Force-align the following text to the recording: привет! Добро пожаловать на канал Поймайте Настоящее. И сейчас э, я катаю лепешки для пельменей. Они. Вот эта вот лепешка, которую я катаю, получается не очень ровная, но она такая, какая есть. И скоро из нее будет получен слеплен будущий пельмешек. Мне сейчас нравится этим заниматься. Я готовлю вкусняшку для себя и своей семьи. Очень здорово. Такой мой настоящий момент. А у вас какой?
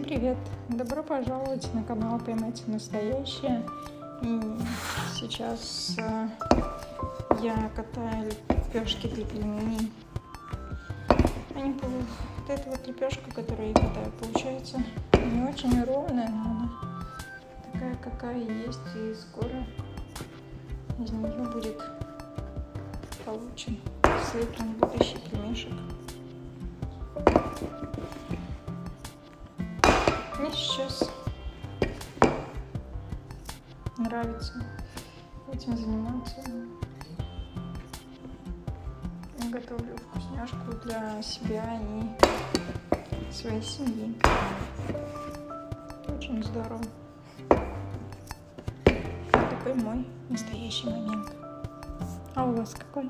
привет! 0.00 0.38
Добро 0.70 1.02
пожаловать 1.02 1.68
на 1.74 1.82
канал 1.82 2.18
Поймайте 2.18 2.62
Настоящее. 2.66 3.62
И 4.22 4.40
сейчас 5.14 5.96
э, 5.98 6.28
я 7.42 7.70
катаю 7.76 8.30
лепешки 8.48 9.08
для 9.08 9.24
пельменей. 9.26 9.92
Они. 11.54 11.74
Вот 11.82 12.48
эта 12.48 12.70
вот 12.70 12.86
лепешка, 12.86 13.30
которую 13.34 13.68
я 13.68 13.74
катаю, 13.74 14.12
получается 14.20 14.82
не 15.12 15.42
очень 15.42 15.84
ровная, 15.84 16.28
но 16.30 16.42
она 16.42 16.70
такая, 17.72 17.96
какая 17.96 18.38
есть. 18.38 18.80
И 18.96 19.14
скоро 19.14 19.66
из 20.98 21.10
нее 21.10 21.50
будет 21.52 21.78
получен 23.26 23.78
слеплен 24.30 24.72
будущий 24.74 25.18
пельмешек. 25.30 25.72
Мне 30.42 30.50
сейчас 30.50 31.08
нравится 33.96 34.54
этим 35.52 35.76
заниматься. 35.76 36.42
Я 39.38 39.50
готовлю 39.50 39.96
вкусняшку 39.98 40.72
для 40.84 41.22
себя 41.22 41.80
и 41.80 43.32
своей 43.32 43.62
семьи. 43.62 44.16
Очень 46.08 46.42
здорово. 46.42 46.82
Такой 49.30 49.74
мой 49.74 50.04
настоящий 50.28 50.86
момент. 50.86 51.36
А 52.34 52.44
у 52.46 52.56
вас 52.56 52.74
какой? 52.74 53.08